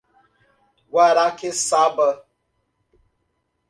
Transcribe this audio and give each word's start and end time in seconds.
Guaraqueçaba 0.91 2.09